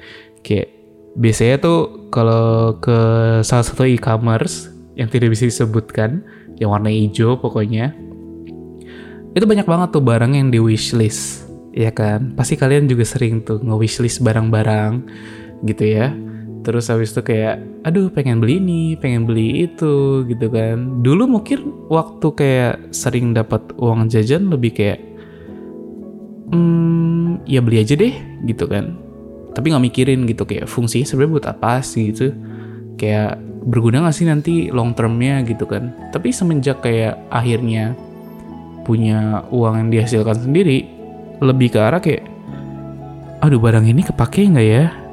Kayak 0.46 0.70
biasanya 1.18 1.56
tuh 1.58 2.10
kalau 2.14 2.78
ke 2.78 2.98
salah 3.42 3.66
satu 3.66 3.82
e-commerce 3.82 4.70
yang 4.94 5.10
tidak 5.10 5.34
bisa 5.34 5.50
disebutkan 5.50 6.22
yang 6.62 6.70
warna 6.70 6.88
hijau 6.88 7.36
pokoknya 7.36 7.92
itu 9.36 9.44
banyak 9.44 9.68
banget 9.68 9.88
tuh 9.92 10.00
barang 10.00 10.32
yang 10.32 10.48
di 10.48 10.56
wishlist 10.62 11.50
ya 11.74 11.90
kan? 11.92 12.32
Pasti 12.32 12.54
kalian 12.56 12.88
juga 12.88 13.04
sering 13.04 13.44
tuh 13.44 13.60
nge-wishlist 13.60 14.22
barang-barang 14.24 15.02
gitu 15.66 15.84
ya 15.84 16.14
terus 16.66 16.90
habis 16.90 17.14
itu 17.14 17.22
kayak 17.22 17.62
aduh 17.86 18.10
pengen 18.10 18.42
beli 18.42 18.58
ini 18.58 18.98
pengen 18.98 19.22
beli 19.22 19.70
itu 19.70 20.26
gitu 20.26 20.50
kan. 20.50 20.98
Dulu 21.06 21.30
mungkin 21.30 21.86
waktu 21.86 22.26
kayak 22.34 22.90
sering 22.90 23.30
dapat 23.30 23.62
uang 23.78 24.10
jajan 24.10 24.50
lebih 24.50 24.74
kayak 24.74 24.98
hmm 26.50 27.46
ya 27.46 27.62
beli 27.62 27.86
aja 27.86 27.94
deh 27.94 28.10
gitu 28.50 28.66
kan. 28.66 28.98
Tapi 29.54 29.70
nggak 29.70 29.84
mikirin 29.86 30.26
gitu 30.26 30.42
kayak 30.42 30.66
fungsinya 30.66 31.06
sebenarnya 31.06 31.34
buat 31.38 31.46
apa 31.46 31.86
sih 31.86 32.10
gitu. 32.10 32.34
Kayak 32.98 33.38
berguna 33.66 34.10
gak 34.10 34.16
sih 34.18 34.26
nanti 34.26 34.74
long 34.74 34.90
termnya 34.90 35.46
gitu 35.46 35.70
kan. 35.70 35.94
Tapi 36.10 36.34
semenjak 36.34 36.82
kayak 36.82 37.14
akhirnya 37.30 37.94
punya 38.82 39.46
uang 39.54 39.86
yang 39.86 39.88
dihasilkan 39.94 40.50
sendiri 40.50 40.86
lebih 41.38 41.74
ke 41.74 41.78
arah 41.78 42.02
kayak 42.02 42.26
aduh 43.42 43.60
barang 43.60 43.86
ini 43.86 44.02
kepake 44.02 44.48
nggak 44.48 44.66
ya 44.66 45.05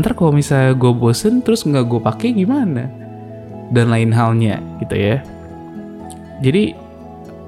ntar 0.00 0.14
kalau 0.14 0.32
misalnya 0.34 0.74
gue 0.74 0.92
bosen 0.94 1.44
terus 1.44 1.66
nggak 1.66 1.84
gue 1.86 2.00
pakai 2.02 2.28
gimana? 2.34 2.90
Dan 3.68 3.92
lain 3.92 4.10
halnya 4.14 4.62
gitu 4.80 4.96
ya. 4.96 5.20
Jadi 6.40 6.72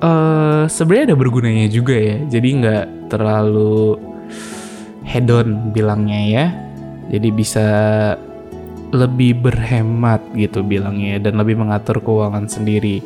uh, 0.03 0.65
sebenarnya 0.67 1.15
ada 1.15 1.19
bergunanya 1.19 1.67
juga 1.71 1.97
ya. 1.97 2.19
Jadi 2.29 2.49
nggak 2.61 2.85
terlalu 3.09 3.97
hedon 5.07 5.73
bilangnya 5.73 6.21
ya. 6.27 6.47
Jadi 7.11 7.29
bisa 7.35 7.69
lebih 8.91 9.39
berhemat 9.39 10.19
gitu 10.35 10.67
bilangnya 10.67 11.23
dan 11.23 11.39
lebih 11.39 11.59
mengatur 11.59 12.03
keuangan 12.03 12.51
sendiri. 12.51 13.01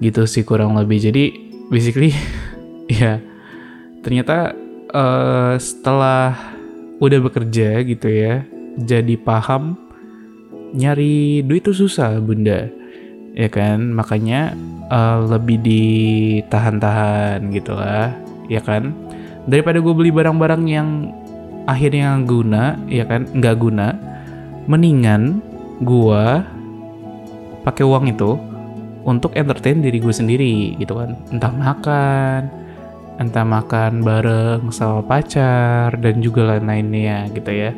Gitu 0.00 0.24
sih 0.26 0.42
kurang 0.42 0.74
lebih. 0.74 0.98
Jadi 0.98 1.24
basically 1.70 2.10
ya 2.90 3.20
ternyata 4.00 4.56
uh, 4.90 5.54
setelah 5.60 6.59
udah 7.00 7.18
bekerja 7.24 7.80
gitu 7.82 8.06
ya 8.06 8.44
jadi 8.78 9.18
paham 9.18 9.90
nyari 10.74 11.42
duit 11.42 11.66
itu 11.66 11.74
susah 11.74 12.18
bunda. 12.22 12.70
Ya 13.34 13.48
kan? 13.50 13.94
Makanya 13.94 14.54
uh, 14.90 15.26
lebih 15.26 15.62
ditahan-tahan 15.62 17.50
gitu 17.54 17.74
lah 17.74 18.14
ya 18.50 18.62
kan? 18.62 18.94
Daripada 19.46 19.82
gue 19.82 19.94
beli 19.94 20.10
barang-barang 20.14 20.62
yang 20.66 20.88
akhirnya 21.66 22.18
guna 22.26 22.78
ya 22.86 23.06
kan? 23.06 23.26
Nggak 23.30 23.56
guna 23.58 23.94
mendingan 24.70 25.42
gua 25.82 26.44
pakai 27.64 27.82
uang 27.82 28.12
itu 28.12 28.36
untuk 29.08 29.32
entertain 29.34 29.80
diri 29.80 29.98
gue 29.98 30.12
sendiri 30.12 30.76
gitu 30.78 30.94
kan. 30.98 31.16
Entah 31.32 31.50
makan 31.50 32.59
entah 33.20 33.44
makan 33.44 34.00
bareng 34.00 34.72
sama 34.72 35.04
pacar 35.04 35.92
dan 36.00 36.24
juga 36.24 36.56
lain-lainnya 36.56 37.28
gitu 37.36 37.52
ya 37.52 37.70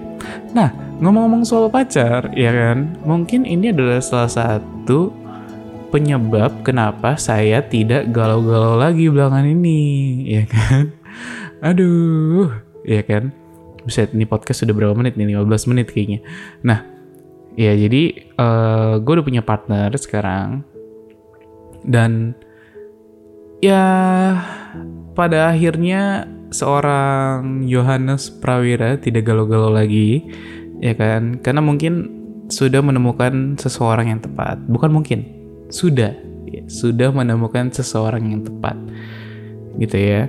nah 0.54 0.70
ngomong-ngomong 1.02 1.42
soal 1.42 1.66
pacar 1.66 2.30
ya 2.38 2.54
kan 2.54 2.94
mungkin 3.02 3.42
ini 3.42 3.74
adalah 3.74 3.98
salah 3.98 4.30
satu 4.30 5.10
penyebab 5.90 6.62
kenapa 6.62 7.18
saya 7.18 7.60
tidak 7.66 8.08
galau-galau 8.14 8.78
lagi 8.78 9.10
belakangan 9.10 9.50
ini 9.50 9.80
ya 10.30 10.44
kan 10.46 10.94
aduh 11.60 12.48
ya 12.86 13.02
kan 13.02 13.42
Buset, 13.82 14.14
ini 14.14 14.22
podcast 14.30 14.62
sudah 14.62 14.74
berapa 14.74 14.94
menit 14.94 15.18
nih? 15.18 15.34
15 15.34 15.70
menit 15.74 15.90
kayaknya. 15.90 16.22
Nah, 16.62 16.86
ya 17.58 17.74
jadi 17.74 18.30
uh, 18.38 19.02
gue 19.02 19.12
udah 19.18 19.26
punya 19.26 19.42
partner 19.42 19.90
sekarang. 19.98 20.62
Dan 21.82 22.38
ya 23.58 23.82
pada 25.12 25.52
akhirnya 25.52 26.28
seorang 26.52 27.64
Yohanes 27.64 28.28
Prawira 28.28 29.00
tidak 29.00 29.28
galau-galau 29.28 29.72
lagi, 29.72 30.24
ya 30.80 30.92
kan? 30.92 31.40
Karena 31.40 31.64
mungkin 31.64 32.08
sudah 32.52 32.84
menemukan 32.84 33.56
seseorang 33.56 34.12
yang 34.12 34.20
tepat. 34.20 34.60
Bukan 34.68 34.92
mungkin, 34.92 35.24
sudah. 35.72 36.12
Ya, 36.52 36.62
sudah 36.68 37.08
menemukan 37.08 37.72
seseorang 37.72 38.28
yang 38.28 38.42
tepat. 38.44 38.76
Gitu 39.80 39.96
ya. 39.96 40.28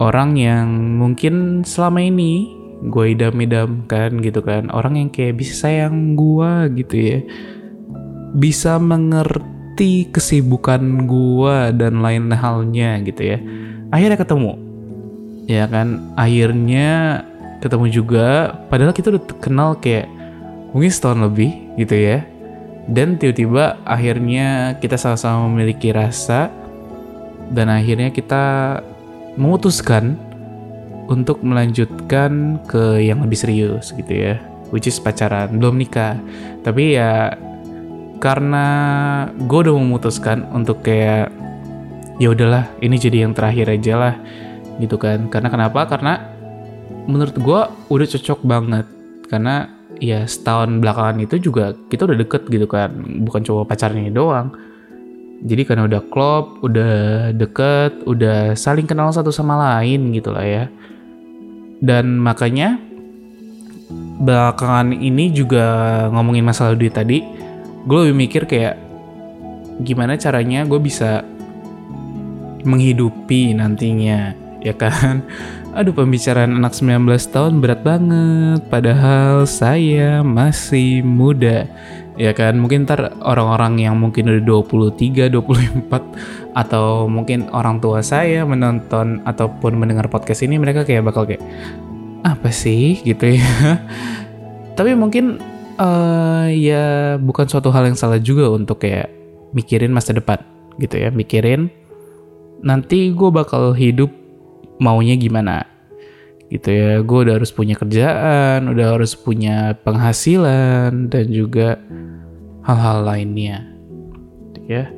Orang 0.00 0.36
yang 0.36 0.96
mungkin 1.00 1.64
selama 1.64 2.00
ini 2.04 2.58
gue 2.78 3.18
idam-idamkan 3.18 4.22
gitu 4.22 4.38
kan 4.38 4.70
orang 4.70 4.94
yang 4.94 5.10
kayak 5.10 5.34
bisa 5.34 5.66
sayang 5.66 6.14
gue 6.14 6.50
gitu 6.78 6.94
ya 6.94 7.18
bisa 8.38 8.78
mengerti 8.78 10.06
kesibukan 10.14 11.10
gue 11.10 11.74
dan 11.74 11.98
lain 11.98 12.30
halnya 12.30 13.02
gitu 13.02 13.34
ya 13.34 13.38
akhirnya 13.92 14.18
ketemu. 14.20 14.52
Ya 15.48 15.64
kan 15.68 16.12
akhirnya 16.14 17.22
ketemu 17.64 17.86
juga. 17.90 18.56
Padahal 18.68 18.92
kita 18.92 19.14
udah 19.14 19.22
kenal 19.40 19.78
kayak 19.80 20.08
mungkin 20.72 20.92
setahun 20.92 21.20
lebih 21.24 21.50
gitu 21.80 21.96
ya. 21.96 22.24
Dan 22.88 23.20
tiba-tiba 23.20 23.76
akhirnya 23.84 24.80
kita 24.80 24.96
sama-sama 24.96 25.44
memiliki 25.48 25.92
rasa 25.92 26.48
dan 27.52 27.68
akhirnya 27.68 28.08
kita 28.08 28.44
memutuskan 29.36 30.16
untuk 31.08 31.40
melanjutkan 31.40 32.60
ke 32.68 33.00
yang 33.00 33.24
lebih 33.24 33.36
serius 33.36 33.92
gitu 33.96 34.12
ya 34.12 34.36
which 34.70 34.88
is 34.88 35.00
pacaran 35.00 35.56
belum 35.56 35.80
nikah. 35.80 36.16
Tapi 36.64 36.96
ya 36.96 37.36
karena 38.18 38.66
gue 39.38 39.58
udah 39.68 39.74
memutuskan 39.74 40.44
untuk 40.52 40.82
kayak 40.84 41.32
ya 42.18 42.34
udahlah 42.34 42.66
ini 42.82 42.98
jadi 42.98 43.24
yang 43.26 43.32
terakhir 43.32 43.70
aja 43.70 43.94
lah 43.96 44.14
gitu 44.82 44.98
kan. 44.98 45.30
Karena 45.30 45.48
kenapa? 45.48 45.86
Karena 45.86 46.18
menurut 47.06 47.34
gue 47.38 47.60
udah 47.90 48.06
cocok 48.06 48.40
banget. 48.44 48.86
Karena 49.30 49.70
ya 49.98 50.26
setahun 50.26 50.78
belakangan 50.78 51.18
itu 51.22 51.50
juga 51.50 51.74
kita 51.88 52.06
udah 52.06 52.18
deket 52.18 52.42
gitu 52.50 52.66
kan. 52.66 52.90
Bukan 53.24 53.42
pacaran 53.66 54.02
ini 54.02 54.12
doang. 54.12 54.54
Jadi 55.38 55.62
karena 55.62 55.86
udah 55.86 56.02
klop, 56.10 56.58
udah 56.66 57.30
deket, 57.30 58.02
udah 58.02 58.58
saling 58.58 58.90
kenal 58.90 59.14
satu 59.14 59.30
sama 59.30 59.54
lain 59.78 60.10
gitu 60.10 60.34
lah 60.34 60.42
ya. 60.42 60.64
Dan 61.78 62.18
makanya 62.18 62.82
belakangan 64.18 64.90
ini 64.90 65.30
juga 65.30 65.64
ngomongin 66.10 66.42
masalah 66.42 66.74
duit 66.74 66.90
tadi, 66.90 67.22
gue 67.86 67.98
lebih 68.02 68.18
mikir 68.18 68.42
kayak 68.50 68.74
gimana 69.86 70.18
caranya 70.18 70.66
gue 70.66 70.80
bisa 70.82 71.22
menghidupi 72.62 73.54
nantinya, 73.54 74.34
ya 74.62 74.74
kan? 74.74 75.22
Aduh 75.76 75.94
pembicaraan 75.94 76.58
anak 76.58 76.74
19 76.74 77.06
tahun 77.30 77.62
berat 77.62 77.84
banget, 77.86 78.60
padahal 78.66 79.46
saya 79.46 80.24
masih 80.26 81.06
muda. 81.06 81.68
Ya 82.18 82.34
kan, 82.34 82.58
mungkin 82.58 82.82
ntar 82.82 83.14
orang-orang 83.22 83.78
yang 83.78 83.94
mungkin 83.94 84.26
udah 84.26 84.42
23, 84.42 85.30
24 85.30 86.50
atau 86.58 87.06
mungkin 87.06 87.46
orang 87.54 87.78
tua 87.78 88.02
saya 88.02 88.42
menonton 88.42 89.22
ataupun 89.22 89.78
mendengar 89.78 90.10
podcast 90.10 90.42
ini 90.42 90.58
mereka 90.58 90.82
kayak 90.82 91.06
bakal 91.06 91.22
kayak 91.22 91.38
apa 92.26 92.50
sih 92.50 92.98
gitu 93.06 93.38
ya 93.38 93.78
tapi 94.78 94.98
mungkin 94.98 95.38
uh, 95.78 96.50
ya 96.50 97.14
bukan 97.22 97.46
suatu 97.46 97.70
hal 97.70 97.86
yang 97.86 97.98
salah 97.98 98.18
juga 98.18 98.50
untuk 98.50 98.82
kayak 98.82 99.06
mikirin 99.54 99.94
masa 99.94 100.10
depan 100.10 100.42
gitu 100.82 100.98
ya 100.98 101.14
mikirin 101.14 101.70
nanti 102.62 103.10
gue 103.14 103.30
bakal 103.30 103.72
hidup 103.74 104.10
maunya 104.78 105.14
gimana. 105.18 105.66
Gitu 106.48 106.72
ya 106.72 107.04
gue 107.04 107.18
udah 107.28 107.36
harus 107.36 107.52
punya 107.52 107.76
kerjaan 107.76 108.72
udah 108.72 108.96
harus 108.96 109.12
punya 109.12 109.76
penghasilan 109.84 111.12
dan 111.12 111.26
juga 111.28 111.76
hal-hal 112.64 113.04
lainnya. 113.04 113.68
Ya. 114.68 114.92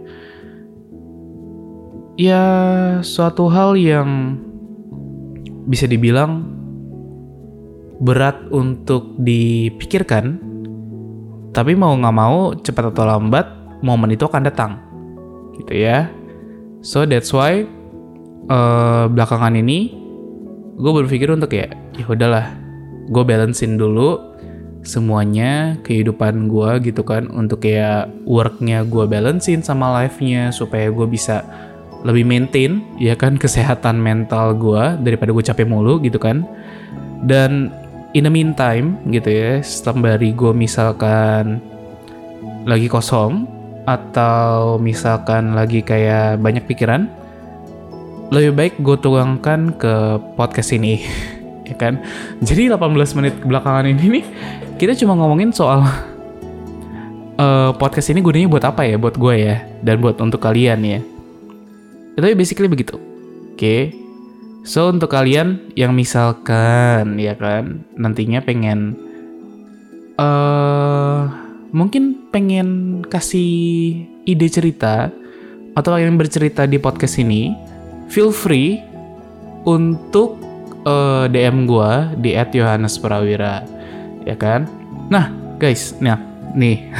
Ya 2.20 2.44
suatu 3.01 3.49
hal 3.49 3.79
yang 3.81 4.37
bisa 5.70 5.87
dibilang 5.87 6.44
berat 8.01 8.37
untuk 8.51 9.16
dipikirkan, 9.20 10.40
tapi 11.53 11.73
mau 11.77 11.94
nggak 11.96 12.16
mau 12.16 12.53
cepat 12.57 12.92
atau 12.92 13.05
lambat 13.07 13.46
momen 13.81 14.12
itu 14.12 14.25
akan 14.27 14.42
datang, 14.44 14.73
gitu 15.57 15.73
ya. 15.77 16.09
So 16.81 17.05
that's 17.05 17.33
why 17.37 17.69
uh, 18.49 19.05
belakangan 19.12 19.53
ini 19.57 19.93
gue 20.81 20.93
berpikir 21.05 21.29
untuk 21.29 21.53
ya 21.53 21.69
ya 21.93 22.09
udahlah, 22.09 22.57
gue 23.12 23.21
balancein 23.21 23.77
dulu 23.77 24.16
semuanya 24.81 25.77
kehidupan 25.85 26.49
gue 26.49 26.88
gitu 26.88 27.05
kan 27.05 27.29
untuk 27.29 27.69
kayak 27.69 28.09
worknya 28.25 28.81
gue 28.88 29.05
balancein 29.05 29.61
sama 29.61 29.93
life-nya 30.01 30.49
supaya 30.57 30.88
gue 30.88 31.05
bisa 31.05 31.45
lebih 32.01 32.25
maintain 32.25 32.81
ya 32.97 33.12
kan 33.12 33.37
kesehatan 33.37 34.01
mental 34.01 34.57
gue 34.57 34.97
daripada 35.05 35.37
gue 35.37 35.45
capek 35.45 35.69
mulu 35.69 36.01
gitu 36.01 36.16
kan. 36.16 36.49
Dan 37.29 37.69
in 38.16 38.25
the 38.25 38.33
meantime 38.33 38.97
gitu 39.12 39.29
ya 39.29 39.53
sembari 39.61 40.33
gue 40.33 40.53
misalkan 40.57 41.61
lagi 42.64 42.88
kosong 42.88 43.60
atau 43.88 44.77
misalkan 44.77 45.57
lagi 45.57 45.81
kayak 45.81 46.40
banyak 46.40 46.64
pikiran 46.69 47.09
lebih 48.31 48.53
baik 48.55 48.75
gue 48.79 48.97
tuangkan 49.01 49.75
ke 49.75 49.95
podcast 50.37 50.77
ini 50.77 51.03
ya 51.69 51.75
kan 51.75 51.99
jadi 52.45 52.75
18 52.75 53.19
menit 53.19 53.35
belakangan 53.43 53.88
ini 53.88 54.21
nih 54.21 54.25
kita 54.77 54.97
cuma 55.01 55.16
ngomongin 55.19 55.51
soal 55.51 55.83
uh, 57.40 57.71
podcast 57.75 58.12
ini 58.12 58.21
gunanya 58.21 58.49
buat 58.49 58.64
apa 58.64 58.87
ya 58.87 58.97
buat 59.01 59.16
gue 59.16 59.35
ya 59.35 59.64
dan 59.83 59.99
buat 59.99 60.21
untuk 60.21 60.38
kalian 60.45 60.81
ya 60.85 61.01
itu 62.21 62.37
basically 62.37 62.69
begitu. 62.69 63.01
Oke. 63.55 63.57
Okay. 63.57 63.83
So 64.61 64.93
untuk 64.93 65.09
kalian 65.09 65.73
yang 65.73 65.97
misalkan 65.97 67.16
ya 67.16 67.33
kan 67.33 67.88
nantinya 67.97 68.45
pengen 68.45 68.93
uh, 70.21 71.33
mungkin 71.70 72.30
pengen 72.30 73.00
kasih 73.06 74.02
ide 74.26 74.48
cerita 74.50 75.11
atau 75.78 75.94
yang 75.96 76.18
bercerita 76.18 76.66
di 76.66 76.76
podcast 76.83 77.22
ini, 77.22 77.54
feel 78.11 78.35
free 78.35 78.83
untuk 79.64 80.38
uh, 80.85 81.26
eh, 81.26 81.33
DM 81.33 81.66
gue 81.70 81.90
di 82.20 82.30
@yohanes_prawira 82.35 83.62
ya 84.26 84.37
kan. 84.37 84.66
Nah 85.09 85.30
guys, 85.62 85.94
nah 86.02 86.18
nih. 86.54 86.90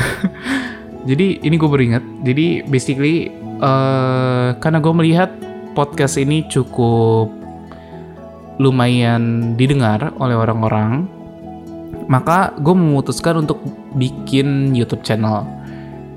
jadi 1.09 1.40
ini 1.42 1.54
gue 1.59 1.70
beringat. 1.70 2.04
Jadi 2.22 2.62
basically 2.68 3.33
uh, 3.59 4.54
karena 4.62 4.78
gue 4.78 4.94
melihat 4.94 5.30
podcast 5.74 6.18
ini 6.20 6.46
cukup 6.46 7.33
lumayan 8.61 9.56
didengar 9.56 10.12
oleh 10.20 10.37
orang-orang, 10.37 11.09
maka 12.11 12.51
gue 12.59 12.75
memutuskan 12.75 13.46
untuk 13.46 13.62
bikin 13.94 14.75
YouTube 14.75 15.07
channel. 15.07 15.46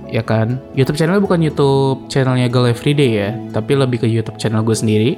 Ya 0.09 0.25
kan, 0.25 0.57
YouTube 0.73 0.97
channelnya 0.97 1.21
bukan 1.21 1.41
YouTube 1.41 2.09
channelnya 2.09 2.49
Girl 2.49 2.65
Everyday 2.65 3.11
ya, 3.13 3.29
tapi 3.53 3.77
lebih 3.77 4.01
ke 4.01 4.07
YouTube 4.09 4.41
channel 4.41 4.65
gue 4.65 4.73
sendiri. 4.73 5.11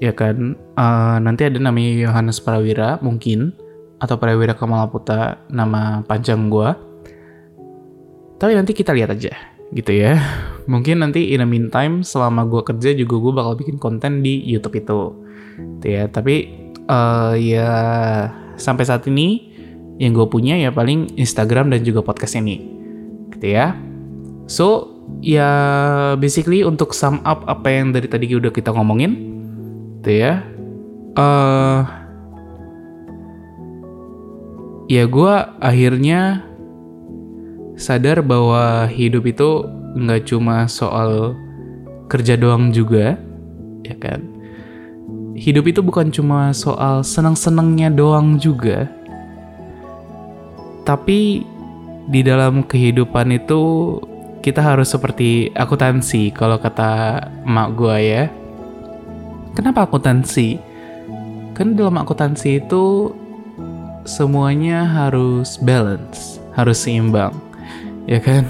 Ya 0.00 0.12
kan, 0.16 0.56
uh, 0.76 1.16
nanti 1.20 1.48
ada 1.48 1.60
namanya 1.60 2.08
Yohanes 2.08 2.40
Prawira 2.40 3.00
mungkin, 3.04 3.52
atau 4.00 4.16
Prawira 4.16 4.56
Kamalaputa 4.56 5.40
nama 5.48 6.04
panjang 6.04 6.48
gue. 6.48 6.68
Tapi 8.36 8.52
nanti 8.52 8.72
kita 8.76 8.92
lihat 8.92 9.12
aja 9.12 9.32
gitu 9.72 9.92
ya. 9.92 10.20
Mungkin 10.72 11.00
nanti 11.00 11.32
in 11.32 11.40
the 11.40 11.48
meantime 11.48 12.04
selama 12.04 12.44
gue 12.44 12.60
kerja 12.60 12.92
juga 12.92 13.16
gue 13.16 13.32
bakal 13.32 13.54
bikin 13.56 13.76
konten 13.80 14.20
di 14.20 14.44
YouTube 14.44 14.76
itu. 14.76 15.00
Gitu 15.80 15.86
ya. 15.88 16.04
Tapi 16.12 16.68
uh, 16.84 17.32
ya 17.32 17.72
sampai 18.60 18.84
saat 18.84 19.08
ini 19.08 19.55
yang 19.96 20.12
gue 20.12 20.26
punya 20.28 20.56
ya 20.60 20.72
paling 20.72 21.16
Instagram 21.16 21.72
dan 21.72 21.80
juga 21.82 22.04
podcast 22.04 22.36
ini. 22.36 22.60
Gitu 23.32 23.46
ya. 23.56 23.76
So 24.46 24.92
ya 25.24 25.50
basically 26.20 26.62
untuk 26.62 26.92
sum 26.92 27.22
up 27.24 27.46
apa 27.48 27.68
yang 27.70 27.96
dari 27.96 28.06
tadi 28.06 28.28
udah 28.30 28.52
kita 28.52 28.72
ngomongin. 28.72 29.12
Gitu 30.02 30.22
ya. 30.22 30.44
Uh, 31.16 31.82
ya 34.86 35.08
gue 35.08 35.34
akhirnya 35.64 36.44
sadar 37.80 38.20
bahwa 38.20 38.88
hidup 38.88 39.24
itu 39.24 39.64
nggak 39.96 40.28
cuma 40.28 40.68
soal 40.68 41.32
kerja 42.06 42.36
doang 42.36 42.70
juga, 42.70 43.16
ya 43.82 43.96
kan? 43.96 44.36
hidup 45.36 45.68
itu 45.68 45.80
bukan 45.84 46.08
cuma 46.08 46.50
soal 46.56 47.04
senang-senangnya 47.04 47.92
doang 47.92 48.40
juga. 48.40 48.88
Tapi 50.86 51.42
di 52.06 52.20
dalam 52.22 52.62
kehidupan 52.62 53.34
itu 53.34 53.62
kita 54.38 54.62
harus 54.62 54.94
seperti 54.94 55.50
akuntansi 55.58 56.30
kalau 56.30 56.54
kata 56.62 57.18
emak 57.42 57.68
gua 57.74 57.98
ya. 57.98 58.30
Kenapa 59.58 59.90
akuntansi? 59.90 60.62
Kan 61.58 61.74
dalam 61.74 61.98
akuntansi 61.98 62.62
itu 62.62 63.10
semuanya 64.06 64.86
harus 64.86 65.58
balance, 65.58 66.38
harus 66.54 66.78
seimbang. 66.78 67.34
Ya 68.06 68.22
kan? 68.22 68.46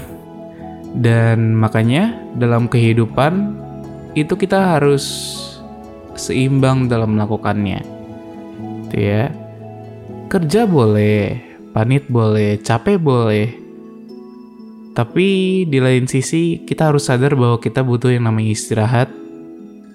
Dan 0.93 1.57
makanya 1.57 2.13
dalam 2.37 2.69
kehidupan 2.69 3.57
itu 4.13 4.37
kita 4.37 4.77
harus 4.77 5.33
seimbang 6.13 6.85
dalam 6.85 7.17
melakukannya. 7.17 7.81
Itu 8.85 8.97
ya. 9.01 9.33
Kerja 10.27 10.67
boleh, 10.67 11.46
panit 11.77 12.09
boleh, 12.09 12.57
capek 12.57 12.97
boleh. 12.97 13.53
Tapi 14.97 15.61
di 15.69 15.77
lain 15.77 16.09
sisi 16.09 16.65
kita 16.65 16.89
harus 16.89 17.05
sadar 17.05 17.37
bahwa 17.37 17.61
kita 17.61 17.85
butuh 17.85 18.09
yang 18.09 18.25
namanya 18.25 18.57
istirahat 18.57 19.13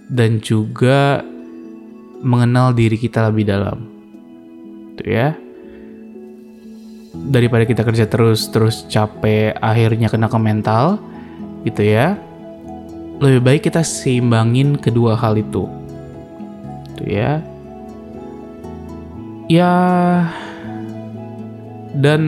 dan 0.07 0.39
juga 0.39 1.27
mengenal 2.23 2.71
diri 2.71 2.95
kita 2.95 3.27
lebih 3.27 3.51
dalam. 3.51 3.83
Itu 4.95 5.11
ya. 5.11 5.35
Daripada 7.35 7.67
kita 7.67 7.83
kerja 7.83 8.07
terus 8.07 8.47
terus 8.55 8.87
capek 8.87 9.59
akhirnya 9.59 10.07
kena 10.07 10.31
ke 10.31 10.39
mental 10.39 11.03
gitu 11.67 11.83
ya 11.83 12.15
lebih 13.19 13.43
baik 13.43 13.63
kita 13.71 13.83
seimbangin 13.83 14.79
kedua 14.79 15.19
hal 15.19 15.35
itu. 15.35 15.67
Tuh 16.95 17.07
ya. 17.11 17.43
Ya 19.51 19.75
dan 21.99 22.23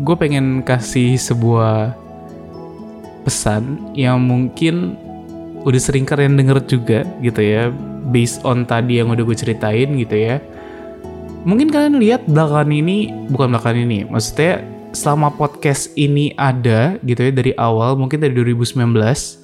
gue 0.00 0.16
pengen 0.16 0.64
kasih 0.64 1.20
sebuah 1.20 1.92
pesan 3.22 3.92
yang 3.94 4.22
mungkin 4.24 4.96
udah 5.62 5.78
sering 5.78 6.02
kalian 6.02 6.34
denger 6.34 6.58
juga 6.66 7.06
gitu 7.22 7.38
ya 7.38 7.70
based 8.10 8.42
on 8.42 8.66
tadi 8.66 8.98
yang 8.98 9.14
udah 9.14 9.22
gue 9.22 9.36
ceritain 9.36 9.94
gitu 9.94 10.16
ya 10.18 10.42
mungkin 11.46 11.70
kalian 11.70 12.02
lihat 12.02 12.26
belakangan 12.26 12.72
ini 12.74 13.14
bukan 13.30 13.54
belakangan 13.54 13.78
ini 13.78 13.98
maksudnya 14.10 14.66
selama 14.90 15.30
podcast 15.38 15.94
ini 15.94 16.34
ada 16.34 16.98
gitu 17.06 17.30
ya 17.30 17.32
dari 17.32 17.52
awal 17.54 17.94
mungkin 17.94 18.18
dari 18.18 18.34
2019 18.34 19.42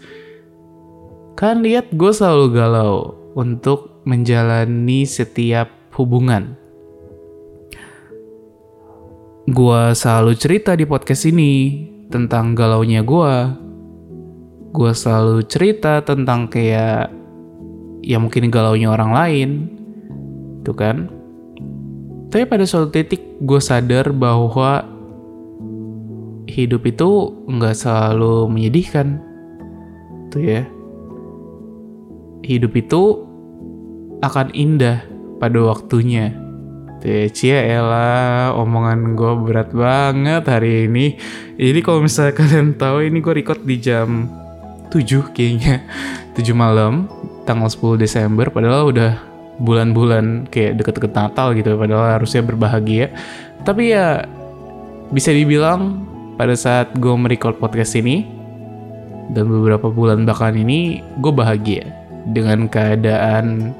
Kan 1.38 1.62
lihat 1.62 1.94
gue 1.94 2.10
selalu 2.10 2.50
galau 2.50 3.14
untuk 3.38 4.02
menjalani 4.02 5.06
setiap 5.06 5.70
hubungan. 5.94 6.58
Gue 9.48 9.96
selalu 9.96 10.36
cerita 10.36 10.76
di 10.76 10.84
podcast 10.84 11.24
ini 11.24 11.80
tentang 12.12 12.52
galaunya 12.52 13.00
gue. 13.00 13.34
Gue 14.76 14.92
selalu 14.92 15.40
cerita 15.48 16.04
tentang 16.04 16.52
kayak 16.52 17.08
ya 18.04 18.20
mungkin 18.20 18.52
galaunya 18.52 18.92
orang 18.92 19.16
lain. 19.16 19.50
Tuh 20.68 20.76
kan. 20.76 21.08
Tapi 22.28 22.44
pada 22.44 22.68
suatu 22.68 22.92
titik 22.92 23.24
gue 23.40 23.56
sadar 23.56 24.12
bahwa 24.12 24.84
hidup 26.44 26.84
itu 26.84 27.32
nggak 27.48 27.72
selalu 27.72 28.52
menyedihkan. 28.52 29.16
Tuh 30.28 30.44
ya 30.44 30.62
hidup 32.44 32.76
itu 32.76 33.24
akan 34.20 34.52
indah 34.52 35.08
pada 35.40 35.56
waktunya. 35.64 36.36
Cia 37.06 37.62
Ella, 37.62 38.50
omongan 38.58 39.14
gue 39.14 39.32
berat 39.46 39.70
banget 39.70 40.42
hari 40.50 40.90
ini. 40.90 41.14
Jadi 41.54 41.78
kalau 41.78 42.02
misalnya 42.02 42.34
kalian 42.42 42.74
tahu 42.74 43.06
ini 43.06 43.22
gue 43.22 43.34
record 43.38 43.62
di 43.62 43.78
jam 43.78 44.26
7 44.90 45.30
kayaknya. 45.30 45.86
7 46.38 46.42
malam, 46.58 47.06
tanggal 47.46 47.70
10 47.70 48.02
Desember. 48.02 48.50
Padahal 48.50 48.90
udah 48.90 49.12
bulan-bulan 49.62 50.50
kayak 50.50 50.82
deket-deket 50.82 51.12
Natal 51.14 51.54
gitu. 51.54 51.78
Padahal 51.78 52.18
harusnya 52.18 52.42
berbahagia. 52.42 53.14
Tapi 53.62 53.94
ya 53.94 54.26
bisa 55.14 55.30
dibilang 55.30 56.02
pada 56.34 56.58
saat 56.58 56.94
gue 56.98 57.14
merecord 57.14 57.62
podcast 57.62 57.94
ini 57.94 58.26
dan 59.30 59.46
beberapa 59.46 59.86
bulan 59.92 60.26
belakangan 60.26 60.56
ini 60.56 61.02
gue 61.20 61.32
bahagia 61.32 61.84
dengan 62.30 62.68
keadaan 62.68 63.72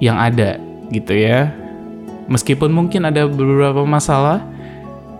yang 0.00 0.16
ada 0.20 0.60
gitu 0.90 1.14
ya. 1.14 1.52
Meskipun 2.26 2.74
mungkin 2.74 3.06
ada 3.06 3.30
beberapa 3.30 3.86
masalah, 3.86 4.42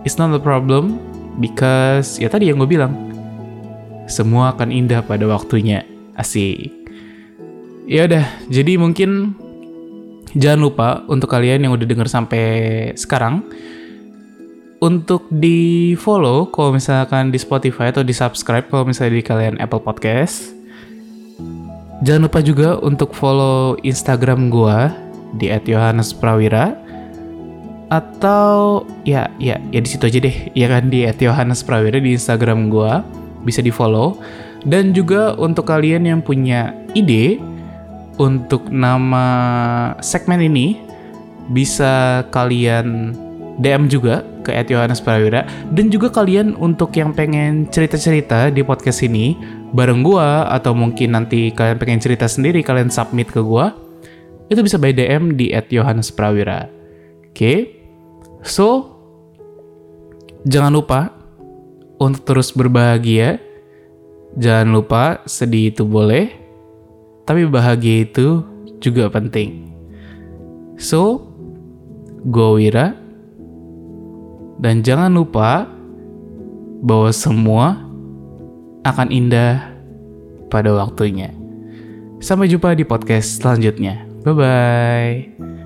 it's 0.03 0.19
not 0.19 0.31
a 0.35 0.41
problem 0.41 0.99
because 1.39 2.19
ya 2.19 2.27
tadi 2.27 2.51
yang 2.51 2.59
gue 2.59 2.69
bilang, 2.69 2.93
semua 4.11 4.51
akan 4.55 4.71
indah 4.71 4.99
pada 5.03 5.23
waktunya. 5.27 5.87
Asik. 6.17 6.73
Ya 7.87 8.03
udah, 8.03 8.25
jadi 8.51 8.75
mungkin 8.75 9.37
jangan 10.35 10.59
lupa 10.59 10.89
untuk 11.07 11.31
kalian 11.31 11.63
yang 11.63 11.71
udah 11.71 11.87
denger 11.87 12.09
sampai 12.11 12.45
sekarang 12.99 13.47
untuk 14.83 15.25
di 15.31 15.95
follow 15.97 16.51
kalau 16.51 16.75
misalkan 16.75 17.33
di 17.33 17.39
Spotify 17.39 17.89
atau 17.89 18.03
di 18.05 18.13
subscribe 18.13 18.67
kalau 18.69 18.85
misalnya 18.85 19.17
di 19.17 19.23
kalian 19.25 19.55
Apple 19.57 19.81
Podcast 19.81 20.57
Jangan 21.97 22.29
lupa 22.29 22.45
juga 22.45 22.77
untuk 22.77 23.17
follow 23.17 23.73
Instagram 23.81 24.53
gua 24.53 24.93
di 25.35 25.51
@yohanesprawira 25.51 26.77
atau 27.87 28.83
ya 29.07 29.31
ya 29.39 29.59
ya 29.71 29.79
di 29.79 29.89
situ 29.89 30.07
aja 30.07 30.19
deh. 30.23 30.37
Ya 30.55 30.67
kan 30.71 30.87
di 30.87 31.03
@yohanesprawira 31.07 31.99
di 31.99 32.15
Instagram 32.15 32.71
gua 32.71 33.03
bisa 33.43 33.63
di 33.63 33.71
follow 33.71 34.19
dan 34.67 34.91
juga 34.91 35.35
untuk 35.39 35.67
kalian 35.67 36.03
yang 36.03 36.19
punya 36.19 36.75
ide 36.91 37.39
untuk 38.17 38.67
nama 38.73 39.25
segmen 40.01 40.41
ini 40.41 40.81
bisa 41.53 42.25
kalian 42.33 43.15
DM 43.57 43.87
juga 43.89 44.21
ke 44.43 44.51
@yohanesprawira 44.53 45.47
dan 45.73 45.87
juga 45.89 46.11
kalian 46.11 46.59
untuk 46.59 46.93
yang 46.93 47.15
pengen 47.15 47.65
cerita-cerita 47.71 48.51
di 48.51 48.61
podcast 48.61 49.01
ini 49.01 49.37
bareng 49.71 50.03
gua 50.03 50.51
atau 50.51 50.75
mungkin 50.75 51.15
nanti 51.15 51.55
kalian 51.55 51.79
pengen 51.79 51.99
cerita 52.03 52.27
sendiri 52.27 52.61
kalian 52.61 52.91
submit 52.91 53.31
ke 53.31 53.39
gua 53.39 53.73
itu 54.47 54.59
bisa 54.63 54.79
by 54.79 54.95
DM 54.95 55.35
di 55.35 55.51
@yohanesprawira. 55.51 56.67
Oke. 56.67 57.31
Okay? 57.35 57.59
So 58.43 58.95
jangan 60.47 60.71
lupa 60.71 61.11
untuk 61.97 62.23
terus 62.23 62.53
berbahagia. 62.53 63.41
Jangan 64.37 64.69
lupa 64.69 65.03
sedih 65.25 65.73
itu 65.73 65.81
boleh, 65.81 66.29
tapi 67.25 67.49
bahagia 67.49 68.05
itu 68.05 68.45
juga 68.77 69.09
penting. 69.09 69.73
So, 70.77 71.25
gue 72.21 72.49
Wira, 72.61 72.93
dan 74.61 74.85
jangan 74.85 75.09
lupa 75.09 75.65
bahwa 76.85 77.09
semua 77.09 77.81
akan 78.85 79.09
indah 79.09 79.73
pada 80.53 80.69
waktunya. 80.73 81.33
Sampai 82.21 82.49
jumpa 82.49 82.77
di 82.77 82.85
podcast 82.85 83.41
selanjutnya. 83.41 84.06
Bye 84.23 84.33
bye. 84.33 85.56